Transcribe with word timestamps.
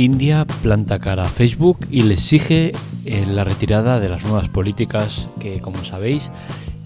India 0.00 0.46
planta 0.62 0.98
cara 0.98 1.24
a 1.24 1.28
Facebook 1.28 1.86
y 1.90 2.04
le 2.04 2.14
exige 2.14 2.72
eh, 3.04 3.26
la 3.26 3.44
retirada 3.44 4.00
de 4.00 4.08
las 4.08 4.24
nuevas 4.24 4.48
políticas 4.48 5.28
que, 5.40 5.60
como 5.60 5.76
sabéis, 5.76 6.30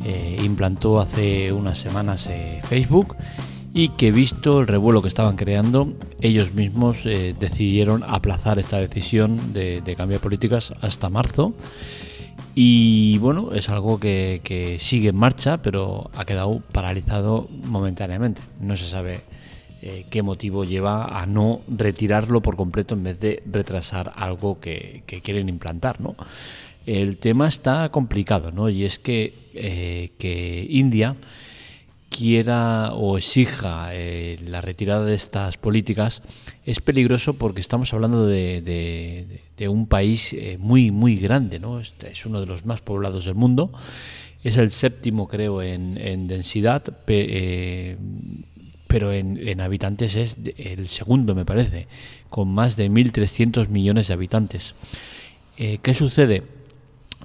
eh, 0.05 0.37
implantó 0.43 0.99
hace 0.99 1.53
unas 1.53 1.79
semanas 1.79 2.27
eh, 2.27 2.59
Facebook 2.65 3.17
y 3.73 3.91
que 3.91 4.11
visto 4.11 4.61
el 4.61 4.67
revuelo 4.67 5.01
que 5.01 5.07
estaban 5.07 5.37
creando, 5.37 5.93
ellos 6.21 6.55
mismos 6.55 7.05
decidieron 7.05 8.03
aplazar 8.03 8.59
esta 8.59 8.79
decisión 8.79 9.53
de, 9.53 9.95
cambiar 9.97 10.21
políticas 10.21 10.73
hasta 10.81 11.09
marzo. 11.09 11.55
Y 12.57 13.19
bueno, 13.19 13.51
es 13.53 13.69
algo 13.69 14.01
que, 14.01 14.41
que, 14.43 14.79
sigue 14.81 15.11
en 15.11 15.17
marcha, 15.17 15.59
pero 15.59 16.11
ha 16.17 16.25
quedado 16.25 16.63
paralizado 16.73 17.49
momentáneamente. 17.65 18.43
No 18.61 18.77
se 18.77 18.87
sabe 18.87 19.21
eh, 19.87 20.07
qué 20.09 20.23
motivo 20.23 20.65
lleva 20.65 21.21
a 21.21 21.27
no 21.27 21.61
retirarlo 21.69 22.41
por 22.41 22.57
completo 22.57 22.95
en 22.95 23.05
vez 23.05 23.21
de 23.21 23.43
retrasar 23.45 24.15
algo 24.17 24.59
que, 24.59 25.03
quieren 25.23 25.51
implantar, 25.51 26.01
¿no? 26.01 26.17
El 26.87 27.19
tema 27.19 27.49
está 27.49 27.91
complicado, 27.91 28.51
¿no? 28.51 28.71
Y 28.71 28.87
es 28.87 28.99
que, 28.99 29.35
eh, 29.53 30.13
que 30.17 30.67
India 30.71 31.17
quiera 32.09 32.95
o 32.95 33.19
exija 33.19 33.91
eh, 33.93 34.39
la 34.47 34.63
retirada 34.63 35.05
de 35.05 35.17
estas 35.17 35.59
políticas 35.59 36.23
es 36.65 36.81
peligroso 36.81 37.35
porque 37.35 37.61
estamos 37.61 37.93
hablando 37.93 38.27
de, 38.27 39.43
un 39.69 39.85
país 39.85 40.35
muy 40.59 40.93
muy 40.93 41.17
grande, 41.17 41.59
¿no? 41.59 41.79
Este 41.79 42.11
es 42.11 42.25
uno 42.25 42.41
de 42.41 42.47
los 42.47 42.65
más 42.65 42.81
poblados 42.81 43.27
del 43.27 43.35
mundo, 43.35 43.71
es 44.43 44.57
el 44.57 44.71
séptimo 44.71 45.29
creo 45.29 45.61
en, 45.61 45.99
en 45.99 46.27
densidad, 46.27 46.85
pero 48.95 49.13
en, 49.13 49.61
habitantes 49.61 50.15
es 50.15 50.37
el 50.57 50.87
segundo, 50.87 51.35
me 51.35 51.45
parece, 51.45 51.89
con 52.31 52.47
más 52.55 52.77
de 52.77 52.89
1.300 52.89 53.67
millones 53.67 54.07
de 54.07 54.15
habitantes. 54.15 54.77
Eh, 55.57 55.81
¿Qué 55.83 55.95
sucede? 55.95 56.45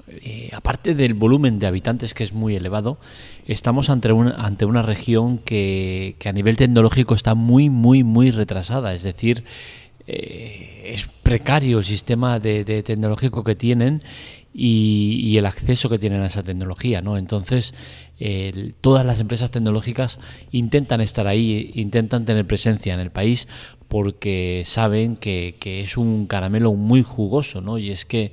Eh, 0.08 0.50
aparte 0.52 0.96
del 0.96 1.14
volumen 1.14 1.60
de 1.60 1.68
habitantes 1.68 2.16
que 2.16 2.24
es 2.24 2.34
muy 2.34 2.56
elevado, 2.56 2.98
estamos 3.46 3.92
ante 3.92 4.12
una, 4.12 4.32
ante 4.32 4.66
una 4.66 4.82
región 4.82 5.38
que, 5.38 6.16
a 6.26 6.32
nivel 6.32 6.58
tecnológico 6.58 7.14
está 7.14 7.36
muy, 7.36 7.70
muy, 7.70 8.04
muy 8.04 8.32
retrasada. 8.32 8.96
Es 8.96 9.04
decir, 9.04 9.44
eh, 10.08 10.90
es 10.92 11.06
precario 11.22 11.78
el 11.78 11.86
sistema 11.86 12.40
de, 12.40 12.64
tecnológico 12.82 13.44
que 13.44 13.54
tienen 13.54 14.02
y, 14.54 15.38
el 15.38 15.46
acceso 15.46 15.90
que 15.90 16.00
tienen 16.00 16.22
a 16.22 16.28
esa 16.28 16.44
tecnología, 16.44 17.02
¿no? 17.02 17.18
Entonces, 17.18 17.74
todas 18.82 19.06
las 19.06 19.20
empresas 19.20 19.52
tecnológicas 19.52 20.20
intentan 20.52 21.02
estar 21.02 21.28
ahí, 21.28 21.72
intentan 21.76 22.26
tener 22.26 22.46
presencia 22.46 22.94
en 22.94 23.00
el 23.00 23.12
país 23.12 23.48
porque 23.88 24.64
saben 24.66 25.16
que, 25.16 25.56
es 25.64 25.98
un 25.98 26.26
caramelo 26.26 26.74
muy 26.74 27.04
jugoso, 27.04 27.62
¿no? 27.62 27.78
Y 27.78 27.92
es 27.92 28.06
que 28.06 28.32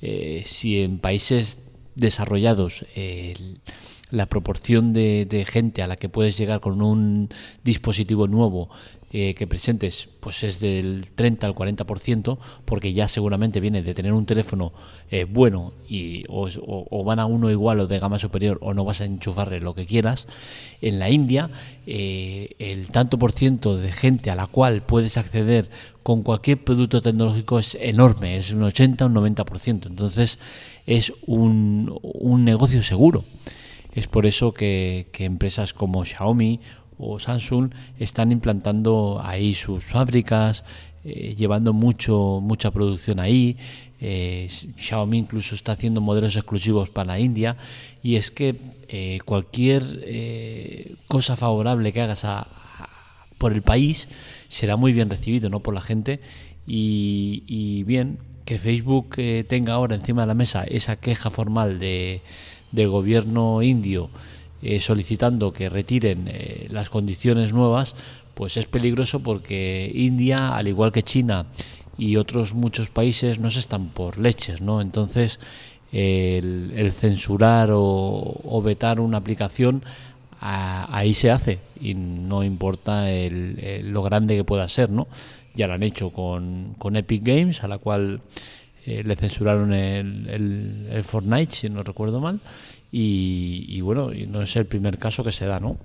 eh, 0.00 0.42
si 0.46 0.80
en 0.80 0.98
países 0.98 1.60
desarrollados 1.94 2.84
la 4.10 4.26
proporción 4.26 4.92
de, 4.92 5.46
gente 5.48 5.82
a 5.82 5.86
la 5.86 5.96
que 5.96 6.08
puedes 6.08 6.38
llegar 6.38 6.60
con 6.60 6.82
un 6.82 7.28
dispositivo 7.64 8.28
nuevo 8.28 8.70
eh, 9.12 9.34
que 9.34 9.46
presentes 9.46 10.08
pues 10.18 10.42
es 10.42 10.58
del 10.58 11.06
30 11.14 11.46
al 11.46 11.54
40% 11.54 12.38
porque 12.64 12.92
ya 12.92 13.06
seguramente 13.06 13.60
viene 13.60 13.82
de 13.82 13.94
tener 13.94 14.12
un 14.12 14.26
teléfono 14.26 14.72
eh, 15.12 15.24
bueno 15.24 15.72
y 15.88 16.24
o, 16.28 17.04
van 17.04 17.20
a 17.20 17.26
uno 17.26 17.48
igual 17.48 17.78
o 17.78 17.86
de 17.86 18.00
gama 18.00 18.18
superior 18.18 18.58
o 18.62 18.74
no 18.74 18.84
vas 18.84 19.00
a 19.00 19.04
enchufarle 19.04 19.60
lo 19.60 19.74
que 19.74 19.86
quieras. 19.86 20.26
En 20.82 20.98
la 20.98 21.08
India 21.08 21.50
eh, 21.86 22.56
el 22.58 22.88
tanto 22.88 23.16
por 23.16 23.30
ciento 23.30 23.76
de 23.76 23.92
gente 23.92 24.30
a 24.30 24.34
la 24.34 24.48
cual 24.48 24.82
puedes 24.82 25.16
acceder 25.16 25.70
con 26.02 26.22
cualquier 26.22 26.64
producto 26.64 27.00
tecnológico 27.00 27.60
es 27.60 27.76
enorme 27.80 28.38
es 28.38 28.52
un 28.52 28.64
80 28.64 29.06
un 29.06 29.14
90% 29.14 29.86
entonces 29.86 30.40
es 30.86 31.12
un, 31.26 31.96
un 32.02 32.44
negocio 32.44 32.82
seguro. 32.82 33.24
Es 33.92 34.08
por 34.08 34.26
eso 34.26 34.52
que, 34.52 35.06
que 35.12 35.24
empresas 35.24 35.72
como 35.72 36.04
Xiaomi 36.04 36.60
o 36.98 37.18
Samsung 37.18 37.70
están 37.98 38.32
implantando 38.32 39.20
ahí 39.22 39.54
sus 39.54 39.84
fábricas, 39.84 40.64
eh, 41.04 41.34
llevando 41.36 41.72
mucho 41.72 42.40
mucha 42.42 42.70
producción 42.70 43.20
ahí. 43.20 43.56
Eh, 44.00 44.48
Xiaomi 44.76 45.18
incluso 45.18 45.54
está 45.54 45.72
haciendo 45.72 46.00
modelos 46.00 46.36
exclusivos 46.36 46.88
para 46.88 47.12
la 47.12 47.20
India. 47.20 47.56
Y 48.02 48.16
es 48.16 48.30
que 48.30 48.56
eh, 48.88 49.20
cualquier 49.24 49.82
cosa 51.06 51.36
favorable 51.36 51.92
que 51.92 52.00
hagas 52.00 52.26
por 53.38 53.52
el 53.52 53.62
país 53.62 54.08
será 54.48 54.76
muy 54.76 54.92
bien 54.92 55.10
recibido 55.10 55.50
no 55.50 55.60
por 55.60 55.74
la 55.74 55.80
gente. 55.80 56.20
Y, 56.66 57.84
bien 57.84 58.18
que 58.44 58.58
Facebook 58.58 59.16
tenga 59.48 59.74
ahora 59.74 59.96
encima 59.96 60.22
de 60.22 60.28
la 60.28 60.34
mesa 60.34 60.64
esa 60.64 60.96
queja 60.96 61.30
formal 61.30 61.78
de, 61.78 62.22
del 62.72 62.88
gobierno 62.88 63.62
indio 63.62 64.10
eh, 64.62 64.80
solicitando 64.80 65.52
que 65.52 65.68
retiren 65.68 66.28
eh, 66.28 66.68
las 66.70 66.90
condiciones 66.90 67.52
nuevas, 67.52 67.94
pues 68.34 68.56
es 68.56 68.66
peligroso 68.66 69.20
porque 69.20 69.90
India, 69.94 70.56
al 70.56 70.68
igual 70.68 70.92
que 70.92 71.02
China 71.02 71.46
y 71.98 72.16
otros 72.16 72.54
muchos 72.54 72.88
países, 72.88 73.38
no 73.38 73.50
se 73.50 73.60
están 73.60 73.88
por 73.88 74.18
leches, 74.18 74.60
¿no? 74.60 74.80
Entonces, 74.80 75.40
el, 75.92 76.92
censurar 76.92 77.70
o, 77.72 78.62
vetar 78.62 79.00
una 79.00 79.18
aplicación 79.18 79.82
ahí 80.40 81.14
se 81.14 81.30
hace 81.30 81.58
y 81.80 81.94
no 81.94 82.44
importa 82.44 83.06
lo 83.08 84.02
grande 84.02 84.36
que 84.36 84.44
pueda 84.44 84.68
ser, 84.68 84.90
¿no? 84.90 85.08
Ya 85.54 85.66
lo 85.66 85.74
han 85.74 85.82
hecho 85.82 86.10
con, 86.10 86.74
con 86.78 86.96
Epic 86.96 87.22
Games, 87.24 87.64
a 87.64 87.68
la 87.68 87.78
cual 87.78 88.20
eh, 88.86 89.02
le 89.04 89.16
censuraron 89.16 89.72
el, 89.72 90.28
el, 90.28 90.86
el, 90.92 91.02
Fortnite, 91.02 91.52
si 91.52 91.68
no 91.68 91.82
recuerdo 91.82 92.20
mal, 92.20 92.38
y, 92.92 93.80
bueno, 93.80 94.10
no 94.28 94.42
es 94.42 94.56
el 94.56 94.66
primer 94.66 94.98
caso 94.98 95.24
que 95.24 95.32
se 95.32 95.46
da, 95.46 95.60
¿no? 95.60 95.76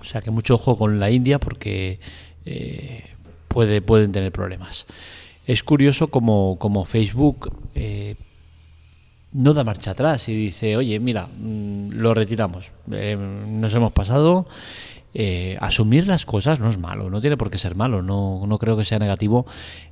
O 0.00 0.04
sea 0.04 0.20
que 0.20 0.30
mucho 0.30 0.54
ojo 0.54 0.76
con 0.76 1.00
la 1.00 1.10
India 1.10 1.38
porque 1.38 1.98
eh, 2.44 3.04
puede, 3.48 3.80
pueden 3.80 4.12
tener 4.12 4.32
problemas. 4.32 4.86
Es 5.46 5.62
curioso 5.62 6.08
como, 6.08 6.56
como 6.58 6.84
Facebook 6.84 7.52
eh, 7.74 8.16
no 9.32 9.54
da 9.54 9.64
marcha 9.64 9.92
atrás 9.92 10.28
y 10.28 10.34
dice, 10.34 10.76
oye, 10.76 10.98
mira, 10.98 11.26
mm, 11.26 11.92
lo 11.92 12.14
retiramos, 12.14 12.72
eh, 12.90 13.16
nos 13.16 13.72
hemos 13.74 13.92
pasado. 13.92 14.46
asumir 15.60 16.06
las 16.06 16.26
cosas 16.26 16.60
no 16.60 16.68
es 16.68 16.76
malo, 16.76 17.08
no 17.08 17.22
tiene 17.22 17.38
por 17.38 17.48
qué 17.48 17.56
ser 17.56 17.74
malo, 17.74 18.02
no, 18.02 18.44
no 18.46 18.58
creo 18.58 18.76
que 18.76 18.84
sea 18.84 18.98
negativo 18.98 19.46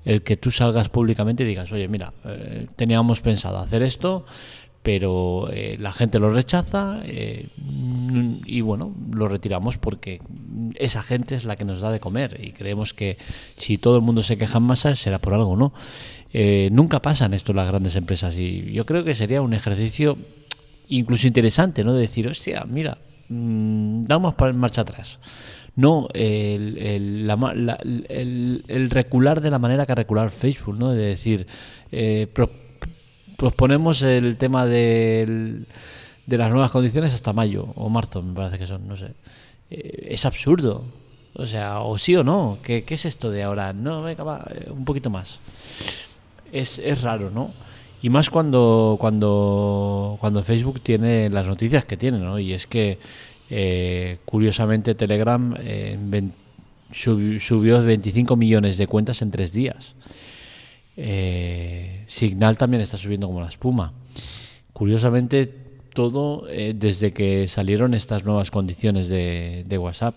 el 0.05 0.21
que 0.23 0.37
tú 0.37 0.51
salgas 0.51 0.91
públicamente 0.91 1.45
y 1.45 1.47
digas, 1.47 1.73
oye, 1.73 1.89
mira, 1.89 2.13
teníamos 2.77 3.23
pensado 3.23 3.57
hacer 3.57 3.83
esto, 3.83 4.27
pero 4.85 5.49
eh, 5.51 5.79
la 5.81 5.93
gente 5.95 6.19
lo 6.19 6.31
rechaza 6.31 7.01
eh, 7.05 7.49
y 8.45 8.61
bueno, 8.61 8.95
lo 9.13 9.29
retiramos 9.29 9.79
porque 9.79 10.21
esa 10.75 11.03
gente 11.03 11.35
es 11.35 11.45
la 11.45 11.57
que 11.57 11.65
nos 11.65 11.81
da 11.81 11.91
de 11.91 12.01
comer 12.01 12.39
y 12.45 12.53
creemos 12.53 12.93
que 12.93 13.17
si 13.57 13.79
todo 13.79 13.97
el 13.97 14.03
mundo 14.03 14.23
se 14.23 14.37
queja 14.37 14.59
en 14.59 14.65
masa 14.65 14.95
será 14.95 15.19
por 15.19 15.33
algo, 15.33 15.57
¿no? 15.57 15.73
Eh, 16.35 16.69
nunca 16.71 17.01
pasan 17.01 17.33
esto 17.33 17.55
las 17.55 17.67
grandes 17.67 17.97
empresas 17.97 18.37
y 18.37 18.73
yo 18.73 18.85
creo 18.85 19.05
que 19.05 19.15
sería 19.15 19.41
un 19.41 19.55
ejercicio 19.55 20.19
incluso 20.89 21.27
interesante, 21.27 21.83
¿no? 21.83 21.95
De 21.95 22.03
decir, 22.03 22.29
hostia, 22.29 22.67
mira, 22.69 22.99
mmm, 23.31 24.05
damos 24.05 24.35
marcha 24.53 24.83
atrás. 24.83 25.19
No 25.77 26.09
el, 26.13 27.27
el, 28.69 28.91
recular 28.91 29.41
de 29.41 29.51
la 29.51 29.59
manera 29.59 29.87
que 29.87 29.95
recular 29.95 30.31
Facebook, 30.31 30.77
¿no? 30.77 30.91
De 30.91 31.07
decir, 31.07 31.47
eh, 31.91 32.29
pues 33.37 33.53
ponemos 33.55 34.03
el 34.03 34.37
tema 34.37 34.67
de 34.67 35.65
las 36.27 36.51
nuevas 36.51 36.71
condiciones 36.71 37.15
hasta 37.15 37.33
mayo 37.33 37.69
o 37.75 37.89
marzo, 37.89 38.23
me 38.23 38.35
parece 38.35 38.59
que 38.59 38.67
son, 38.67 38.87
no 38.89 38.97
sé. 38.97 39.13
Eh, 39.71 40.09
es 40.11 40.25
absurdo. 40.25 40.85
O 41.35 41.47
sea, 41.47 41.81
o 41.81 41.99
sí 41.99 42.15
o 42.15 42.23
no. 42.23 42.59
¿Qué, 42.63 42.85
es 42.87 43.05
esto 43.05 43.31
de 43.31 43.43
ahora? 43.43 43.73
No, 43.73 44.03
venga, 44.03 44.23
va, 44.23 44.47
eh, 44.51 44.71
un 44.71 44.85
poquito 44.85 45.11
más. 45.11 45.41
Es, 46.53 46.79
es 46.79 47.03
raro, 47.03 47.31
¿no? 47.31 47.51
Y 48.03 48.11
más 48.11 48.31
cuando, 48.31 48.97
cuando, 49.01 50.17
cuando 50.21 50.43
Facebook 50.43 50.81
tiene 50.81 51.31
las 51.31 51.47
noticias 51.47 51.85
que 51.85 51.97
tiene, 51.97 52.19
¿no? 52.19 52.39
Y 52.39 52.53
es 52.53 52.67
que, 52.67 52.99
eh, 53.51 54.19
curiosamente, 54.27 54.95
Telegram 54.95 55.57
subió 56.93 57.83
25 57.83 58.37
millones 58.37 58.77
de 58.77 58.87
cuentas 58.87 59.23
en 59.23 59.31
tres 59.31 59.53
días. 59.53 59.95
Eh, 60.97 62.05
Signal 62.07 62.57
también 62.57 62.81
está 62.81 62.97
subiendo 62.97 63.27
como 63.27 63.41
la 63.41 63.49
espuma. 63.49 63.93
Curiosamente, 64.73 65.47
todo 65.95 66.47
eh, 66.49 66.75
desde 66.77 67.13
que 67.13 67.49
salieron 67.49 67.95
estas 67.95 68.25
nuevas 68.25 68.51
condiciones 68.51 69.09
de, 69.09 69.79
WhatsApp. 69.79 70.15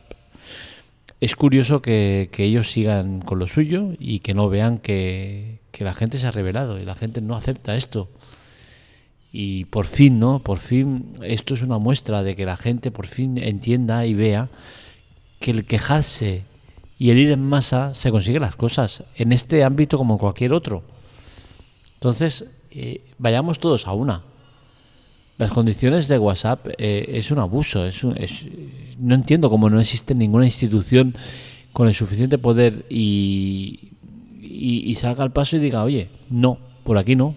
Es 1.22 1.36
curioso 1.36 1.82
que, 1.82 2.30
ellos 2.38 2.72
sigan 2.72 3.22
con 3.22 3.40
lo 3.40 3.48
suyo 3.48 3.94
y 4.00 4.20
que 4.20 4.34
no 4.34 4.50
vean 4.50 4.80
que, 4.80 5.60
la 5.80 5.94
gente 5.94 6.18
se 6.18 6.26
ha 6.26 6.32
revelado 6.32 6.80
y 6.80 6.86
la 6.86 6.96
gente 6.96 7.22
no 7.22 7.36
acepta 7.36 7.76
esto. 7.76 8.10
Y 9.32 9.66
por 9.66 9.86
fin, 9.86 10.20
¿no? 10.20 10.40
Por 10.40 10.58
fin, 10.58 11.14
esto 11.22 11.54
es 11.54 11.62
una 11.62 11.78
muestra 11.78 12.24
de 12.24 12.36
que 12.36 12.46
la 12.46 12.58
gente 12.58 12.90
por 12.90 13.06
fin 13.06 13.38
entienda 13.38 14.06
y 14.08 14.16
vea 14.16 14.50
que 15.40 15.52
el 15.52 15.66
quejarse 15.66 16.44
Y 17.00 17.12
el 17.12 17.18
ir 17.20 17.32
en 17.32 17.44
masa 17.44 17.94
se 17.94 18.12
consigue 18.12 18.40
las 18.40 18.56
cosas, 18.56 19.04
en 19.16 19.32
este 19.32 19.64
ámbito 19.64 19.98
como 19.98 20.16
en 20.16 20.18
cualquier 20.18 20.54
otro. 20.54 20.84
Entonces, 21.96 22.46
eh, 22.72 23.02
vayamos 23.18 23.60
todos 23.60 23.88
a 23.88 23.94
una. 23.94 24.24
Las 25.38 25.52
condiciones 25.52 26.08
de 26.08 26.18
WhatsApp 26.18 26.68
eh, 26.78 27.06
es 27.10 27.30
un 27.30 27.40
abuso. 27.40 27.86
Es, 27.86 28.04
no 28.98 29.14
entiendo 29.14 29.50
cómo 29.50 29.70
no 29.70 29.80
existe 29.80 30.16
ninguna 30.16 30.46
institución 30.46 31.16
con 31.74 31.88
el 31.88 31.94
suficiente 31.94 32.40
poder 32.40 32.86
y, 32.90 33.92
y, 34.42 34.96
salga 34.96 35.24
al 35.24 35.32
paso 35.32 35.58
y 35.58 35.60
diga, 35.60 35.84
oye, 35.84 36.10
no, 36.30 36.58
por 36.84 36.98
aquí 36.98 37.16
no. 37.16 37.36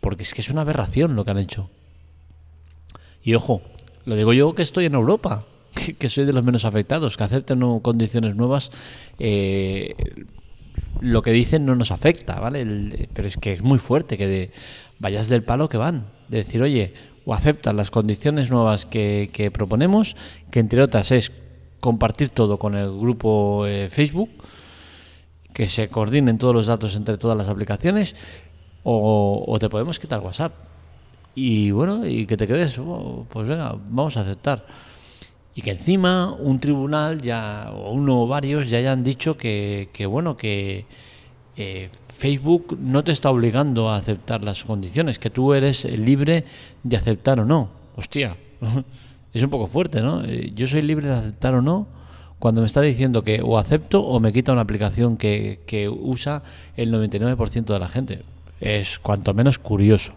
Porque 0.00 0.22
es 0.22 0.32
que 0.32 0.40
es 0.40 0.48
una 0.48 0.62
aberración 0.62 1.14
lo 1.14 1.24
que 1.24 1.30
han 1.30 1.38
hecho. 1.38 1.68
Y 3.22 3.34
ojo, 3.34 3.60
lo 4.06 4.16
digo 4.16 4.32
yo 4.32 4.54
que 4.54 4.62
estoy 4.62 4.86
en 4.86 4.94
Europa, 4.94 5.44
que, 5.98 6.08
soy 6.08 6.24
de 6.24 6.32
los 6.32 6.44
menos 6.44 6.64
afectados, 6.64 7.16
que 7.16 7.24
acepten 7.24 7.80
condiciones 7.80 8.36
nuevas. 8.36 8.70
Eh, 9.18 9.94
lo 11.00 11.22
que 11.22 11.32
dicen 11.32 11.66
no 11.66 11.74
nos 11.74 11.90
afecta, 11.90 12.40
¿vale? 12.40 13.08
pero 13.12 13.28
es 13.28 13.36
que 13.36 13.52
es 13.52 13.62
muy 13.62 13.78
fuerte 13.78 14.16
que 14.16 14.26
de, 14.26 14.50
vayas 14.98 15.28
del 15.28 15.42
palo 15.42 15.68
que 15.68 15.76
van. 15.76 16.06
De 16.28 16.38
decir, 16.38 16.62
oye, 16.62 16.94
o 17.24 17.34
aceptas 17.34 17.74
las 17.74 17.90
condiciones 17.90 18.50
nuevas 18.50 18.86
que, 18.86 19.50
proponemos, 19.52 20.16
que 20.50 20.60
entre 20.60 20.82
otras 20.82 21.10
es 21.12 21.32
compartir 21.80 22.30
todo 22.30 22.58
con 22.58 22.74
el 22.74 22.90
grupo 22.90 23.66
eh, 23.66 23.88
Facebook, 23.90 24.30
que 25.52 25.68
se 25.68 25.88
coordinen 25.88 26.38
todos 26.38 26.54
los 26.54 26.66
datos 26.66 26.96
entre 26.96 27.18
todas 27.18 27.36
las 27.36 27.48
aplicaciones, 27.48 28.14
o, 28.82 29.56
te 29.58 29.70
podemos 29.70 29.98
quitar 29.98 30.20
WhatsApp. 30.20 30.52
Y 31.34 31.70
bueno, 31.70 32.06
y 32.06 32.26
que 32.26 32.36
te 32.36 32.46
quedes, 32.46 32.78
oh, 32.78 33.26
pues 33.30 33.46
venga, 33.46 33.74
vamos 33.88 34.16
a 34.16 34.20
aceptar. 34.20 34.66
Y 35.54 35.62
que 35.62 35.70
encima 35.70 36.32
un 36.32 36.58
tribunal 36.58 37.22
ya, 37.22 37.70
o 37.72 37.92
uno 37.92 38.22
o 38.22 38.26
varios, 38.26 38.68
ya 38.68 38.78
hayan 38.78 39.04
dicho 39.04 39.36
que, 39.36 39.88
que 39.92 40.06
bueno, 40.06 40.36
que 40.36 40.86
eh, 41.56 41.90
Facebook 42.16 42.76
no 42.80 43.04
te 43.04 43.12
está 43.12 43.30
obligando 43.30 43.88
a 43.88 43.96
aceptar 43.96 44.44
las 44.44 44.64
condiciones, 44.64 45.18
que 45.18 45.30
tú 45.30 45.54
eres 45.54 45.84
libre 45.84 46.44
de 46.82 46.96
aceptar 46.96 47.38
o 47.40 47.44
no. 47.44 47.68
Hostia, 47.96 48.36
es 49.32 49.42
un 49.42 49.50
poco 49.50 49.66
fuerte, 49.66 50.00
¿no? 50.00 50.24
Eh, 50.24 50.52
yo 50.54 50.66
soy 50.66 50.82
libre 50.82 51.08
de 51.08 51.14
aceptar 51.14 51.54
o 51.54 51.62
no 51.62 51.86
cuando 52.38 52.60
me 52.60 52.66
está 52.66 52.80
diciendo 52.80 53.22
que 53.22 53.40
o 53.42 53.56
acepto 53.56 54.02
o 54.02 54.20
me 54.20 54.32
quita 54.32 54.52
una 54.52 54.62
aplicación 54.62 55.16
que, 55.16 55.60
que 55.66 55.88
usa 55.88 56.42
el 56.76 56.92
99% 56.92 57.64
de 57.64 57.78
la 57.78 57.88
gente. 57.88 58.22
Es 58.60 58.98
cuanto 58.98 59.32
menos 59.34 59.58
curioso. 59.58 60.12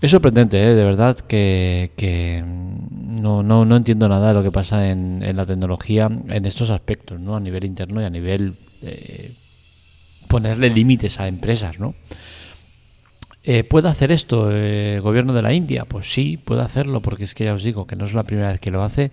Es 0.00 0.10
sorprendente, 0.10 0.62
¿eh? 0.62 0.74
de 0.74 0.84
verdad, 0.84 1.18
que, 1.20 2.44
no, 2.44 3.42
no, 3.42 3.64
no, 3.64 3.76
entiendo 3.76 4.08
nada 4.08 4.28
de 4.28 4.34
lo 4.34 4.42
que 4.42 4.52
pasa 4.52 4.90
en, 4.90 5.36
la 5.36 5.46
tecnología 5.46 6.10
en 6.28 6.44
estos 6.44 6.68
aspectos, 6.70 7.18
¿no? 7.18 7.34
a 7.34 7.40
nivel 7.40 7.64
interno 7.64 8.02
y 8.02 8.04
a 8.04 8.10
nivel 8.10 8.54
eh, 8.82 9.32
ponerle 10.28 10.68
límites 10.68 11.18
a 11.18 11.28
empresas, 11.28 11.78
¿no? 11.80 11.94
Eh, 13.48 13.62
¿Puede 13.62 13.88
hacer 13.88 14.10
esto 14.10 14.50
el 14.50 15.00
gobierno 15.00 15.32
de 15.32 15.40
la 15.40 15.54
India? 15.54 15.84
Pues 15.84 16.12
sí, 16.12 16.36
puede 16.36 16.62
hacerlo, 16.62 17.00
porque 17.00 17.24
es 17.24 17.34
que 17.34 17.44
ya 17.44 17.54
os 17.54 17.62
digo 17.62 17.86
que 17.86 17.94
no 17.94 18.04
es 18.04 18.12
la 18.12 18.24
primera 18.24 18.50
vez 18.50 18.60
que 18.60 18.72
lo 18.72 18.82
hace. 18.82 19.12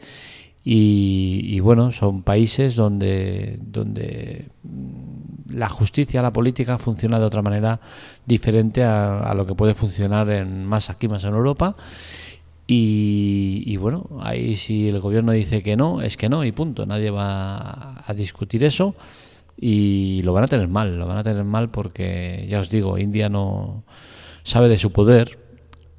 Y, 0.66 1.60
bueno, 1.60 1.92
son 1.92 2.24
países 2.24 2.76
donde, 2.76 3.60
donde 3.62 4.48
mm, 4.64 5.56
la 5.56 5.68
justicia, 5.68 6.22
la 6.22 6.32
política 6.32 6.78
funciona 6.78 7.20
de 7.20 7.26
otra 7.26 7.42
manera 7.42 7.82
diferente 8.26 8.84
a, 8.84 9.34
lo 9.36 9.46
que 9.46 9.56
puede 9.56 9.74
funcionar 9.74 10.30
en 10.30 10.66
más 10.66 10.90
aquí, 10.90 11.08
más 11.08 11.24
en 11.26 11.34
Europa. 11.34 11.76
Y, 12.66 13.64
y, 13.66 13.76
bueno, 13.76 14.08
ahí 14.22 14.56
si 14.56 14.88
el 14.88 15.02
gobierno 15.02 15.34
dice 15.34 15.62
que 15.62 15.76
no, 15.76 16.02
es 16.02 16.16
que 16.16 16.30
no 16.30 16.46
y 16.46 16.54
punto. 16.54 16.86
Nadie 16.86 17.12
va 17.12 18.02
a 18.06 18.14
discutir 18.14 18.64
eso 18.64 18.96
y 19.60 20.22
lo 20.24 20.34
van 20.34 20.46
a 20.46 20.48
tener 20.48 20.68
mal, 20.68 20.98
lo 20.98 21.08
van 21.08 21.18
a 21.18 21.24
tener 21.24 21.44
mal 21.44 21.70
porque, 21.70 22.46
ya 22.50 22.60
os 22.60 22.70
digo, 22.70 22.98
India 22.98 23.30
no 23.30 23.84
sabe 24.44 24.70
de 24.70 24.78
su 24.78 24.92
poder, 24.92 25.40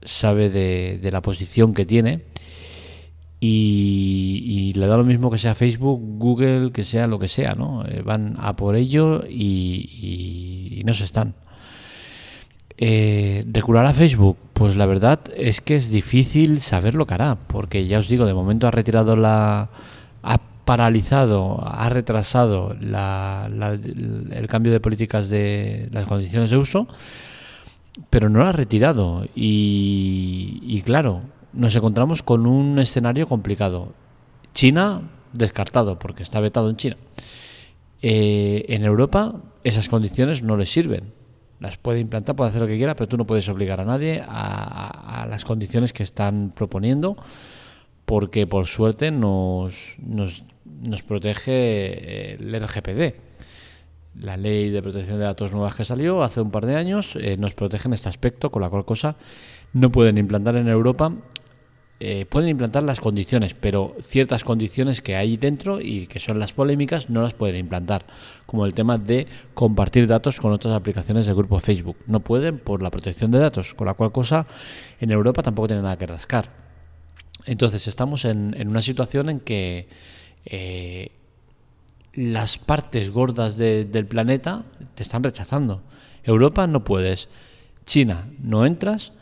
sabe 0.03 0.51
de, 0.51 1.11
la 1.11 1.23
posición 1.23 1.75
que 1.75 1.85
tiene 1.85 2.23
y, 3.47 4.73
le 4.75 4.87
da 4.87 4.97
lo 4.97 5.05
mismo 5.05 5.31
que 5.31 5.39
sea 5.39 5.55
Facebook, 5.55 6.01
Google, 6.19 6.73
que 6.73 6.83
sea 6.83 7.07
lo 7.07 7.19
que 7.19 7.29
sea, 7.29 7.55
¿no? 7.55 7.85
Eh, 7.87 8.03
van 8.03 8.37
a 8.39 8.55
por 8.55 8.77
ello 8.77 9.25
y, 9.29 10.83
no 10.85 10.95
se 10.95 11.05
están. 11.05 11.35
Eh, 12.77 13.45
¿Recular 13.51 13.87
a 13.87 13.93
Facebook? 13.93 14.37
Pues 14.53 14.77
la 14.77 14.87
verdad 14.87 15.21
es 15.37 15.61
que 15.61 15.77
es 15.77 15.91
difícil 15.91 16.61
saber 16.61 16.95
lo 16.95 17.07
que 17.07 17.15
hará, 17.15 17.37
porque 17.47 17.87
ya 17.87 17.99
os 17.99 18.09
digo, 18.09 18.27
de 18.27 18.35
momento 18.35 18.67
ha 18.67 18.71
retirado 18.71 19.17
la 19.17 19.71
paralizado, 20.65 21.63
ha 21.67 21.89
retrasado 21.89 22.75
el 22.81 24.47
cambio 24.49 24.73
de 24.73 24.81
políticas 24.81 25.29
de 25.29 25.89
las 25.93 26.07
condiciones 26.07 26.51
de 26.51 26.57
uso, 26.57 26.89
pero 28.11 28.29
no 28.29 28.41
lo 28.41 28.47
ha 28.47 28.53
retirado. 28.53 29.27
Y, 29.35 30.83
claro, 30.85 31.23
nos 31.55 31.75
encontramos 31.77 32.23
con 32.23 32.47
un 32.47 32.79
escenario 32.79 33.29
complicado. 33.29 33.93
China, 34.53 35.03
descartado, 35.33 35.99
porque 35.99 36.23
está 36.23 36.41
vetado 36.41 36.71
en 36.71 36.77
China. 36.77 36.97
Eh, 38.03 38.67
en 38.69 38.85
Europa, 38.85 39.37
esas 39.65 39.89
condiciones 39.89 40.43
no 40.43 40.57
les 40.57 40.71
sirven. 40.71 41.13
Las 41.61 41.77
puede 41.77 42.01
implantar, 42.01 42.37
puede 42.37 42.51
hacer 42.51 42.63
lo 42.63 42.69
que 42.69 42.77
quiera, 42.77 42.95
pero 42.95 43.09
tú 43.09 43.17
no 43.17 43.27
puedes 43.27 43.49
obligar 43.49 43.81
a 43.81 43.85
nadie 43.85 44.23
a 44.27 45.27
las 45.31 45.45
condiciones 45.45 45.93
que 45.93 46.03
están 46.03 46.53
proponiendo 46.55 47.17
porque 48.05 48.47
por 48.47 48.67
suerte 48.67 49.11
nos, 49.11 49.97
nos, 49.99 50.45
nos 50.65 51.03
protege 51.03 51.53
eh, 51.53 52.37
el 52.39 52.61
RGPD. 52.61 53.15
La 54.21 54.37
ley 54.37 54.71
de 54.71 54.81
protección 54.83 55.19
de 55.19 55.25
datos 55.25 55.53
nuevas 55.53 55.75
que 55.75 55.85
salió 55.85 56.23
hace 56.23 56.41
un 56.41 56.51
par 56.51 56.67
de 56.67 56.77
años 56.77 57.17
eh, 57.17 57.37
nos 57.37 57.55
protege 57.55 57.89
en 57.89 57.95
este 57.95 58.09
aspecto, 58.09 58.51
con 58.51 58.63
la 58.63 58.71
cual 58.71 58.85
cosa 58.85 59.17
no 59.73 59.91
pueden 59.91 60.19
implantar 60.19 60.57
en 60.57 60.69
Europa, 60.69 61.13
eh, 62.01 62.27
pueden 62.27 62.49
implantar 62.49 62.83
las 62.83 63.01
condiciones, 63.01 63.55
pero 63.55 63.95
ciertas 64.01 64.43
condiciones 64.43 65.01
que 65.01 65.15
hay 65.15 65.37
dentro 65.37 65.81
y 65.81 66.09
que 66.09 66.19
son 66.19 66.41
las 66.41 66.53
polémicas 66.53 67.09
no 67.09 67.23
las 67.23 67.35
pueden 67.35 67.57
implantar, 67.57 68.05
como 68.47 68.67
el 68.67 68.75
tema 68.75 68.99
de 68.99 69.29
compartir 69.55 70.09
datos 70.09 70.41
con 70.41 70.51
otras 70.51 70.75
aplicaciones 70.75 71.25
del 71.27 71.37
grupo 71.37 71.61
Facebook. 71.61 71.97
No 72.07 72.21
pueden 72.21 72.59
por 72.59 72.83
la 72.83 72.91
protección 72.91 73.31
de 73.31 73.39
datos, 73.39 73.75
con 73.75 73.87
la 73.87 73.95
cual 73.95 74.11
cosa 74.11 74.47
en 75.01 75.13
Europa 75.13 75.43
tampoco 75.43 75.69
tienen 75.69 75.85
nada 75.85 75.97
que 75.97 76.07
rascar. 76.07 76.51
Entonces 77.47 77.87
estamos 77.87 78.25
en, 78.25 78.57
una 78.67 78.83
situación 78.83 79.29
en 79.29 79.39
que 79.39 79.89
eh, 80.47 81.13
las 82.13 82.59
partes 82.59 83.11
gordas 83.11 83.57
del 83.57 84.07
planeta 84.07 84.65
te 84.97 85.05
están 85.05 85.23
rechazando. 85.23 85.83
Europa 86.25 86.67
no 86.67 86.83
puedes, 86.85 87.29
China 87.87 88.29
no 88.43 88.67
entras 88.67 89.13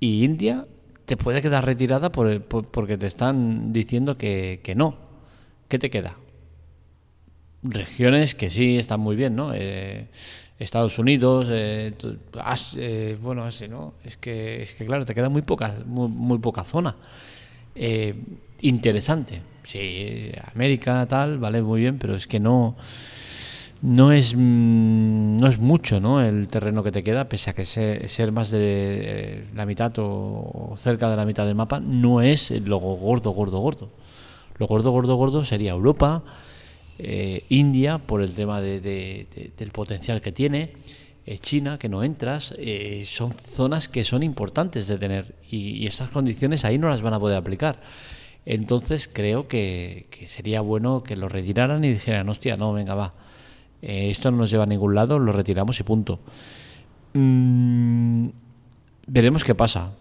y 0.00 0.24
India 0.24 0.66
te 1.10 1.16
puede 1.16 1.42
quedar 1.42 1.66
retirada 1.66 2.12
por, 2.12 2.40
porque 2.42 2.96
te 2.96 3.08
están 3.08 3.72
diciendo 3.72 4.16
que, 4.16 4.60
no. 4.76 4.94
¿Qué 5.66 5.76
te 5.76 5.90
queda? 5.90 6.14
Regiones 7.64 8.36
que 8.36 8.48
sí 8.48 8.78
están 8.78 9.00
muy 9.00 9.16
bien, 9.16 9.34
¿no? 9.34 9.50
Eh, 9.52 10.06
Estados 10.60 11.00
Unidos, 11.00 11.48
eh, 11.50 13.18
bueno, 13.20 13.42
así, 13.42 13.66
¿no? 13.66 13.94
Es 14.04 14.18
que, 14.18 14.62
es 14.62 14.72
que 14.74 14.86
claro, 14.86 15.04
te 15.04 15.12
queda 15.12 15.28
muy 15.28 15.42
poca, 15.42 15.82
muy 15.84 16.38
poca 16.38 16.62
zona. 16.62 16.94
Eh, 17.74 18.14
interesante. 18.60 19.42
Sí, 19.64 20.30
América, 20.54 21.04
tal, 21.06 21.38
vale, 21.38 21.60
muy 21.60 21.80
bien, 21.80 21.98
pero 21.98 22.14
es 22.14 22.28
que 22.28 22.38
no 22.38 22.76
no 23.82 24.12
es 24.12 24.34
mm, 24.36 25.38
no 25.38 25.46
es 25.46 25.58
mucho 25.58 26.00
¿no? 26.00 26.22
el 26.22 26.48
terreno 26.48 26.82
que 26.82 26.92
te 26.92 27.02
queda 27.02 27.28
pese 27.28 27.50
a 27.50 27.52
que 27.54 27.64
ser, 27.64 28.32
más 28.32 28.50
de 28.50 28.58
eh, 28.60 29.44
la 29.54 29.66
mitad 29.66 29.92
o, 29.98 30.74
cerca 30.78 31.10
de 31.10 31.16
la 31.16 31.24
mitad 31.24 31.46
del 31.46 31.54
mapa 31.54 31.80
no 31.80 32.20
es 32.20 32.50
lo 32.50 32.78
gordo 32.78 33.30
gordo 33.30 33.58
gordo 33.58 33.90
lo 34.58 34.66
gordo 34.66 34.90
gordo 34.90 35.16
gordo 35.16 35.44
sería 35.44 35.72
Europa 35.72 36.22
eh, 36.98 37.44
India 37.48 37.98
por 37.98 38.20
el 38.22 38.34
tema 38.34 38.60
del 38.60 39.70
potencial 39.72 40.20
que 40.20 40.32
tiene 40.32 40.72
eh, 41.24 41.38
China, 41.38 41.78
que 41.78 41.88
no 41.88 42.02
entras, 42.02 42.54
son 43.04 43.32
zonas 43.32 43.88
que 43.88 44.04
son 44.04 44.22
importantes 44.22 44.86
de 44.86 44.98
tener 44.98 45.34
y, 45.50 45.86
esas 45.86 46.10
condiciones 46.10 46.64
ahí 46.64 46.76
no 46.76 46.88
las 46.90 47.00
van 47.00 47.14
a 47.14 47.20
poder 47.20 47.36
aplicar. 47.36 47.80
Entonces 48.46 49.08
creo 49.10 49.48
que, 49.48 50.06
sería 50.26 50.60
bueno 50.60 51.02
que 51.02 51.16
lo 51.16 51.28
retiraran 51.28 51.84
y 51.84 51.92
dijeran, 51.92 52.28
hostia, 52.28 52.56
no, 52.56 52.72
venga, 52.72 52.94
va, 52.94 53.14
eh, 53.82 54.10
esto 54.10 54.30
no 54.30 54.38
nos 54.38 54.50
lleva 54.50 54.64
a 54.64 54.66
ningún 54.66 54.94
lado, 54.94 55.18
lo 55.18 55.32
retiramos 55.32 55.78
y 55.80 55.82
punto. 55.82 56.20
Mm, 57.14 58.28
veremos 59.06 59.44
qué 59.44 59.54
pasa. 59.54 59.92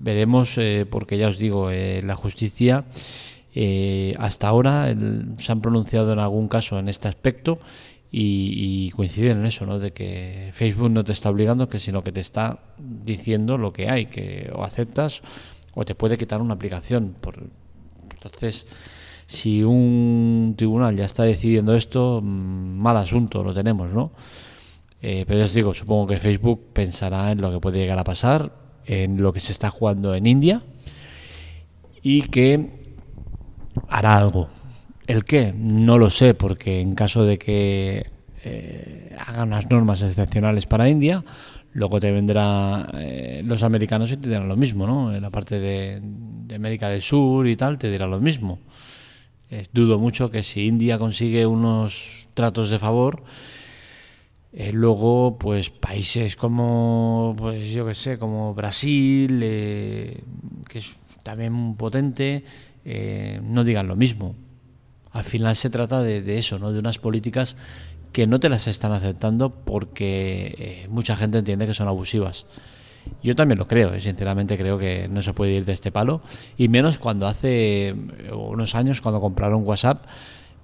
Veremos, 0.00 0.58
porque 0.90 1.18
ya 1.18 1.28
os 1.28 1.38
digo, 1.38 1.70
la 1.70 2.14
justicia 2.14 2.84
hasta 4.18 4.48
ahora 4.48 4.94
se 5.38 5.52
han 5.52 5.60
pronunciado 5.60 6.12
en 6.12 6.18
algún 6.20 6.46
caso 6.46 6.78
en 6.78 6.88
este 6.88 7.08
aspecto 7.08 7.58
y, 8.10 8.90
coinciden 8.90 9.38
en 9.38 9.46
eso, 9.46 9.66
¿no? 9.66 9.78
De 9.78 9.92
que 9.92 10.50
Facebook 10.52 10.90
no 10.90 11.04
te 11.04 11.12
está 11.12 11.30
obligando, 11.30 11.68
que 11.68 11.78
sino 11.78 12.02
que 12.02 12.12
te 12.12 12.20
está 12.20 12.58
diciendo 12.78 13.58
lo 13.58 13.72
que 13.72 13.88
hay, 13.88 14.06
que 14.06 14.50
o 14.54 14.64
aceptas 14.64 15.22
o 15.74 15.84
te 15.84 15.94
puede 15.94 16.16
quitar 16.16 16.40
una 16.40 16.54
aplicación. 16.54 17.14
Por, 17.20 17.44
entonces, 18.10 18.66
si 19.28 19.62
un 19.62 20.54
tribunal 20.56 20.96
ya 20.96 21.04
está 21.04 21.22
decidiendo 21.22 21.76
esto, 21.76 22.20
mm, 22.20 22.78
mal 22.80 22.96
asunto 22.96 23.44
lo 23.44 23.54
tenemos, 23.54 23.92
¿no? 23.92 24.10
Eh, 25.00 25.24
pero 25.26 25.38
ya 25.38 25.44
os 25.44 25.54
digo, 25.54 25.74
supongo 25.74 26.08
que 26.08 26.18
Facebook 26.18 26.72
pensará 26.72 27.30
en 27.30 27.40
lo 27.40 27.52
que 27.52 27.60
puede 27.60 27.78
llegar 27.78 27.98
a 27.98 28.04
pasar, 28.04 28.52
en 28.86 29.22
lo 29.22 29.32
que 29.32 29.40
se 29.40 29.52
está 29.52 29.70
jugando 29.70 30.14
en 30.14 30.26
India 30.26 30.62
y 32.02 32.22
que 32.22 32.70
hará 33.88 34.16
algo. 34.16 34.48
¿El 35.06 35.24
qué? 35.24 35.52
No 35.54 35.98
lo 35.98 36.10
sé, 36.10 36.34
porque 36.34 36.80
en 36.80 36.94
caso 36.94 37.24
de 37.24 37.38
que 37.38 38.10
eh, 38.44 39.16
hagan 39.18 39.48
unas 39.48 39.70
normas 39.70 40.00
excepcionales 40.00 40.66
para 40.66 40.88
India, 40.88 41.22
luego 41.74 42.00
te 42.00 42.10
vendrán 42.10 42.88
eh, 42.94 43.42
los 43.44 43.62
americanos 43.62 44.10
y 44.10 44.16
te 44.16 44.28
dirán 44.28 44.48
lo 44.48 44.56
mismo, 44.56 44.86
¿no? 44.86 45.14
En 45.14 45.20
la 45.20 45.30
parte 45.30 45.60
de, 45.60 46.02
América 46.54 46.88
del 46.88 47.02
Sur 47.02 47.46
y 47.46 47.56
tal, 47.56 47.78
te 47.78 47.90
dirán 47.90 48.10
lo 48.10 48.20
mismo. 48.20 48.58
Eh, 49.50 49.66
dudo 49.72 49.98
mucho 49.98 50.30
que 50.30 50.42
si 50.42 50.66
India 50.66 50.98
consigue 50.98 51.46
unos 51.46 52.28
tratos 52.34 52.70
de 52.70 52.78
favor, 52.78 53.22
luego, 54.72 55.38
pues 55.38 55.70
países 55.70 56.36
como, 56.36 57.34
pues 57.36 57.68
yo 57.70 57.86
que 57.86 57.94
sé, 57.94 58.18
como 58.18 58.54
Brasil, 58.54 59.38
que 59.40 60.78
es 60.78 60.96
también 61.22 61.74
potente, 61.76 62.44
no 63.42 63.64
digan 63.64 63.88
lo 63.88 63.96
mismo. 63.96 64.34
Al 65.12 65.24
final 65.24 65.56
se 65.56 65.70
trata 65.70 66.02
de, 66.02 66.22
de, 66.22 66.38
eso, 66.38 66.58
¿no? 66.58 66.72
De 66.72 66.78
unas 66.78 66.98
políticas 66.98 67.56
que 68.12 68.26
no 68.26 68.40
te 68.40 68.48
las 68.48 68.66
están 68.66 68.92
aceptando 68.92 69.50
porque 69.50 70.54
eh, 70.58 70.88
mucha 70.88 71.16
gente 71.16 71.38
entiende 71.38 71.66
que 71.66 71.74
son 71.74 71.88
abusivas. 71.88 72.46
Yo 73.22 73.34
también 73.34 73.58
lo 73.58 73.66
creo, 73.66 73.98
sinceramente 74.00 74.56
creo 74.56 74.78
que 74.78 75.08
no 75.08 75.22
se 75.22 75.32
puede 75.32 75.52
ir 75.52 75.64
de 75.64 75.72
este 75.72 75.92
palo, 75.92 76.20
y 76.56 76.68
menos 76.68 76.98
cuando 76.98 77.26
hace 77.26 77.88
eh, 77.88 77.94
unos 78.32 78.74
años, 78.74 79.00
cuando 79.00 79.20
compraron 79.20 79.64
WhatsApp, 79.64 80.04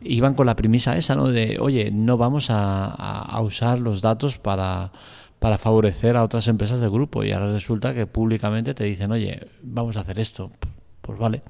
iban 0.00 0.34
con 0.34 0.46
la 0.46 0.56
premisa 0.56 0.96
esa, 0.96 1.14
¿no? 1.16 1.28
De, 1.28 1.58
oye, 1.60 1.90
no 1.90 2.16
vamos 2.16 2.48
a, 2.50 3.40
usar 3.42 3.80
los 3.80 4.00
datos 4.00 4.38
para, 4.38 4.92
para 5.38 5.58
favorecer 5.58 6.16
a 6.16 6.24
otras 6.24 6.48
empresas 6.48 6.80
del 6.80 6.90
grupo, 6.90 7.24
y 7.24 7.32
ahora 7.32 7.52
resulta 7.52 7.94
que 7.94 8.06
públicamente 8.06 8.74
te 8.74 8.84
dicen, 8.84 9.12
oye, 9.12 9.48
vamos 9.62 9.96
a 9.96 10.00
hacer 10.00 10.18
esto. 10.18 10.50
Pues 11.00 11.18
vale 11.18 11.42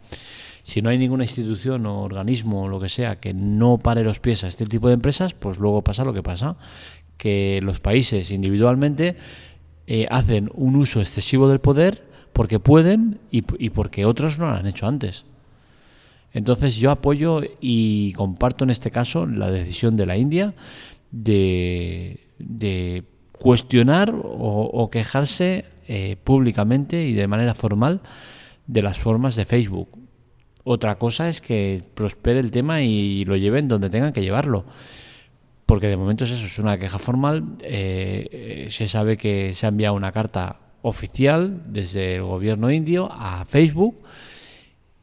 si 0.65 0.81
no 0.81 0.89
hay 0.89 0.99
ninguna 0.99 1.25
institución 1.25 1.87
o 1.87 2.03
organismo 2.03 2.65
o 2.65 2.69
lo 2.69 2.81
que 2.81 2.89
sea 2.89 3.21
que 3.21 3.35
no 3.35 3.79
pare 3.79 4.03
los 4.03 4.19
pies 4.19 4.45
a 4.45 4.49
este 4.49 4.67
tipo 4.67 4.89
de 4.89 4.95
empresas, 4.95 5.35
pues 5.35 5.59
luego 5.59 5.83
pasa 5.83 6.05
lo 6.05 6.15
que 6.15 6.23
pasa, 6.23 6.57
que 7.19 7.61
los 7.63 7.81
países 7.81 8.31
individualmente 8.31 9.17
eh, 9.87 10.07
hacen 10.11 10.51
un 10.55 10.77
uso 10.77 11.01
excesivo 11.01 11.49
del 11.49 11.61
poder 11.61 12.05
porque 12.33 12.59
pueden 12.59 13.21
y, 13.31 13.43
porque 13.43 14.05
otros 14.05 14.39
no 14.39 14.51
lo 14.51 14.57
han 14.57 14.67
hecho 14.67 14.87
antes. 14.87 15.25
Entonces 16.33 16.77
yo 16.77 16.91
apoyo 16.91 17.43
y 17.61 18.13
comparto 18.15 18.65
en 18.65 18.71
este 18.71 18.91
caso 18.91 19.27
la 19.27 19.51
decisión 19.51 19.97
de 19.97 20.07
la 20.07 20.17
India 20.17 20.55
de, 21.13 22.19
cuestionar 23.33 24.13
o, 24.15 24.89
quejarse 24.91 25.67
eh, 25.87 26.17
públicamente 26.25 27.07
y 27.07 27.13
de 27.13 27.29
manera 27.29 27.55
formal 27.55 28.01
de 28.67 28.83
las 28.83 28.99
formas 28.99 29.37
de 29.37 29.45
Facebook. 29.45 29.89
Otra 30.65 30.97
cosa 30.97 31.29
es 31.29 31.41
que 31.41 31.83
prospere 31.95 32.41
el 32.41 32.51
tema 32.51 32.83
y 32.83 33.25
lo 33.27 33.37
lleven 33.37 33.69
donde 33.69 33.91
tengan 33.91 34.13
que 34.13 34.23
llevarlo. 34.23 34.65
Porque 35.67 35.89
de 35.89 35.97
momento 35.97 36.25
es 36.25 36.31
eso, 36.31 36.47
es 36.47 36.59
una 36.59 36.79
queja 36.79 36.99
formal. 36.99 37.57
Eh, 37.63 38.29
eh, 38.31 38.67
se 38.71 38.89
sabe 38.89 39.17
que 39.17 39.55
se 39.55 39.67
ha 39.67 39.71
enviado 39.71 39.95
una 39.95 40.13
carta 40.13 40.61
oficial 40.83 41.63
desde 41.73 42.17
el 42.17 42.23
gobierno 42.23 42.71
indio 42.71 43.09
a 43.11 43.45
Facebook 43.47 44.03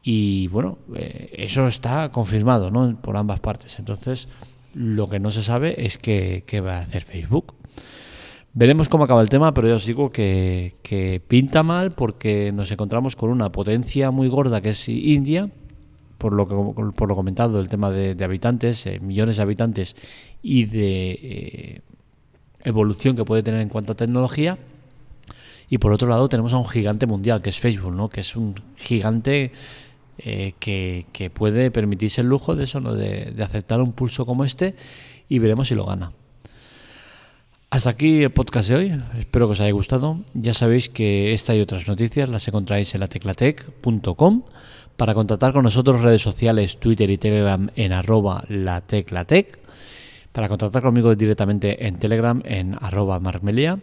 y 0.02 0.48
bueno, 0.48 0.78
eh, 0.96 1.30
eso 1.34 1.66
está 1.66 2.10
confirmado 2.10 2.70
¿no? 2.70 3.00
por 3.00 3.16
ambas 3.16 3.40
partes. 3.40 3.78
Entonces, 3.78 4.28
lo 4.74 5.08
que 5.08 5.20
no 5.20 5.30
se 5.30 5.42
sabe 5.42 5.86
es 5.86 5.98
qué, 5.98 6.42
va 6.64 6.78
a 6.78 6.80
hacer 6.80 7.04
Facebook. 7.04 7.54
Veremos 8.54 8.88
cómo 8.88 9.04
acaba 9.04 9.22
el 9.22 9.28
tema, 9.28 9.54
pero 9.54 9.68
yo 9.68 9.76
os 9.76 9.86
digo 9.86 10.10
que, 10.10 11.22
pinta 11.28 11.62
mal 11.62 11.92
porque 11.92 12.52
nos 12.52 12.70
encontramos 12.70 13.16
con 13.16 13.30
una 13.30 13.50
potencia 13.50 14.10
muy 14.10 14.28
gorda 14.28 14.60
que 14.60 14.70
es 14.70 14.88
India, 14.88 15.48
por 16.22 16.34
lo, 16.34 16.46
que, 16.46 16.54
por 16.92 17.08
lo 17.08 17.16
comentado, 17.16 17.58
el 17.58 17.66
tema 17.66 17.90
de, 17.90 18.22
habitantes, 18.22 18.86
eh, 18.86 19.00
millones 19.00 19.38
de 19.38 19.42
habitantes 19.42 19.96
y 20.40 20.66
de 20.66 21.10
eh, 21.10 21.80
evolución 22.62 23.16
que 23.16 23.24
puede 23.24 23.42
tener 23.42 23.60
en 23.60 23.68
cuanto 23.68 23.94
a 23.94 23.96
tecnología. 23.96 24.56
Y 25.68 25.78
por 25.78 25.92
otro 25.92 26.06
lado 26.06 26.28
tenemos 26.28 26.52
a 26.52 26.58
un 26.58 26.68
gigante 26.68 27.06
mundial, 27.06 27.42
que 27.42 27.50
es 27.50 27.58
Facebook, 27.58 27.92
¿no? 27.92 28.08
que 28.08 28.20
es 28.20 28.36
un 28.36 28.54
gigante 28.76 29.50
eh, 30.18 30.52
que, 30.60 31.30
puede 31.34 31.72
permitirse 31.72 32.20
el 32.20 32.28
lujo 32.28 32.54
de 32.54 32.64
eso, 32.64 32.78
¿no? 32.78 32.94
de 32.94 33.34
aceptar 33.42 33.80
un 33.80 33.92
pulso 33.92 34.24
como 34.24 34.44
este 34.44 34.76
y 35.28 35.40
veremos 35.40 35.66
si 35.66 35.74
lo 35.74 35.86
gana. 35.86 36.12
Hasta 37.68 37.90
aquí 37.90 38.22
el 38.22 38.30
podcast 38.30 38.68
de 38.68 38.74
hoy, 38.76 39.02
espero 39.18 39.48
que 39.48 39.52
os 39.52 39.60
haya 39.60 39.72
gustado. 39.72 40.20
Ya 40.34 40.54
sabéis 40.54 40.88
que 40.88 41.32
esta 41.32 41.56
y 41.56 41.60
otras 41.60 41.88
noticias 41.88 42.28
las 42.28 42.46
encontráis 42.46 42.94
en 42.94 43.00
la 43.00 43.08
teclatec.com. 43.08 44.42
Para 45.02 45.14
contactar 45.14 45.52
con 45.52 45.64
nosotros, 45.64 46.00
redes 46.00 46.22
sociales, 46.22 46.78
Twitter 46.78 47.10
y 47.10 47.18
Telegram 47.18 47.68
en 47.74 47.92
arroba 47.92 48.44
la. 48.48 48.84
Para 50.30 50.48
contactar 50.48 50.80
conmigo 50.80 51.12
directamente 51.16 51.88
en 51.88 51.96
Telegram 51.96 52.40
en 52.44 52.76
arroba 52.80 53.18
marmelia. 53.18 53.80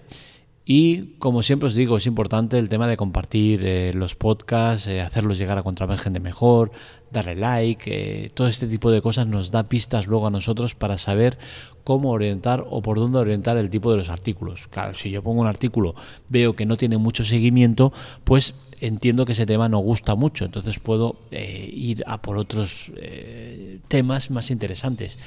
Y 0.63 1.15
como 1.17 1.43
siempre 1.43 1.67
os 1.67 1.75
digo, 1.75 1.97
es 1.97 2.05
importante 2.05 2.57
el 2.57 2.69
tema 2.69 2.87
de 2.87 2.95
compartir 2.95 3.65
eh, 3.65 3.91
los 3.93 4.15
podcasts, 4.15 4.87
eh, 4.87 5.01
hacerlos 5.01 5.37
llegar 5.37 5.57
a 5.57 5.63
contra 5.63 5.87
más 5.87 5.99
gente 5.99 6.21
mejor, 6.21 6.71
darle 7.11 7.35
like, 7.35 7.83
eh, 7.87 8.29
todo 8.29 8.47
este 8.47 8.67
tipo 8.67 8.89
de 8.89 9.01
cosas 9.01 9.27
nos 9.27 9.51
da 9.51 9.63
pistas 9.63 10.07
luego 10.07 10.27
a 10.27 10.29
nosotros 10.29 10.75
para 10.75 10.97
saber 10.97 11.37
cómo 11.83 12.11
orientar 12.11 12.63
o 12.69 12.81
por 12.81 12.97
dónde 12.97 13.17
orientar 13.17 13.57
el 13.57 13.69
tipo 13.69 13.91
de 13.91 13.97
los 13.97 14.09
artículos. 14.09 14.67
Claro, 14.67 14.93
si 14.93 15.09
yo 15.09 15.21
pongo 15.21 15.41
un 15.41 15.47
artículo, 15.47 15.95
veo 16.29 16.55
que 16.55 16.65
no 16.65 16.77
tiene 16.77 16.97
mucho 16.97 17.25
seguimiento, 17.25 17.91
pues 18.23 18.53
entiendo 18.81 19.25
que 19.25 19.33
ese 19.33 19.45
tema 19.45 19.69
no 19.69 19.79
gusta 19.79 20.15
mucho, 20.15 20.45
entonces 20.45 20.79
puedo 20.79 21.15
ir 21.31 22.03
a 22.07 22.21
por 22.21 22.37
otros 22.37 22.91
temas 23.87 24.31
más 24.31 24.51
interesantes. 24.51 25.17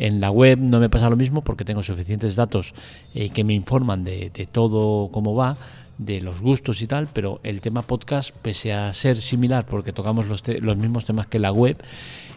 En 0.00 0.18
la 0.18 0.30
web 0.30 0.58
no 0.58 0.80
me 0.80 0.88
pasa 0.88 1.10
lo 1.10 1.16
mismo 1.16 1.42
porque 1.42 1.64
tengo 1.64 1.82
suficientes 1.82 2.34
datos 2.34 2.74
eh, 3.14 3.28
que 3.28 3.44
me 3.44 3.52
informan 3.52 4.02
de, 4.02 4.48
todo 4.50 5.10
cómo 5.12 5.34
va, 5.34 5.58
de 5.98 6.22
los 6.22 6.40
gustos 6.40 6.80
y 6.80 6.86
tal, 6.86 7.06
pero 7.12 7.38
el 7.42 7.60
tema 7.60 7.82
podcast, 7.82 8.30
pese 8.30 8.72
a 8.72 8.92
ser 8.94 9.18
similar 9.20 9.66
porque 9.66 9.92
tocamos 9.92 10.26
los, 10.26 10.42
los 10.48 10.76
mismos 10.78 11.04
temas 11.04 11.26
que 11.26 11.38
la 11.38 11.52
web, 11.52 11.76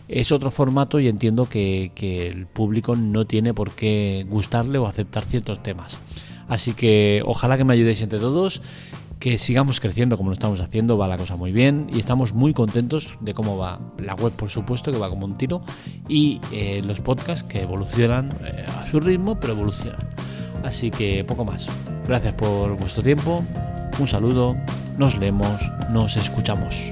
es 0.09 0.33
otro 0.33 0.51
formato 0.51 0.99
y 0.99 1.07
entiendo 1.07 1.45
que, 1.45 1.93
que 1.95 2.27
el 2.27 2.47
público 2.47 2.97
no 2.97 3.25
tiene 3.25 3.53
por 3.53 3.71
qué 3.71 4.25
gustarle 4.27 4.77
o 4.77 4.85
aceptar 4.85 5.23
ciertos 5.23 5.63
temas. 5.63 5.97
Así 6.49 6.73
que 6.73 7.21
ojalá 7.25 7.57
que 7.57 7.63
me 7.63 7.73
ayudéis 7.73 8.01
entre 8.01 8.19
todos 8.19 8.61
que 9.23 9.37
sigamos 9.37 9.79
creciendo 9.79 10.17
como 10.17 10.31
lo 10.31 10.33
estamos 10.33 10.59
haciendo, 10.59 10.97
va 10.97 11.07
la 11.07 11.15
cosa 11.15 11.37
muy 11.37 11.53
bien 11.53 11.87
y 11.93 11.99
estamos 11.99 12.33
muy 12.33 12.51
contentos 12.51 13.17
de 13.21 13.33
cómo 13.33 13.57
va 13.57 13.79
la 13.97 14.15
web, 14.15 14.33
por 14.37 14.49
supuesto, 14.49 14.91
que 14.91 14.97
va 14.97 15.09
como 15.09 15.25
un 15.25 15.37
tiro, 15.37 15.61
y 16.09 16.41
eh, 16.51 16.81
los 16.83 16.99
podcasts 16.99 17.43
que 17.43 17.61
evolucionan 17.61 18.27
eh, 18.43 18.65
a 18.67 18.85
su 18.85 18.99
ritmo, 18.99 19.39
pero 19.39 19.53
evolucionan. 19.53 20.05
Así 20.65 20.91
que 20.91 21.23
poco 21.23 21.45
más. 21.45 21.67
Gracias 22.05 22.33
por 22.33 22.77
vuestro 22.77 23.01
tiempo, 23.01 23.41
un 23.97 24.07
saludo, 24.09 24.57
nos 24.97 25.17
leemos, 25.17 25.71
nos 25.89 26.17
escuchamos. 26.17 26.91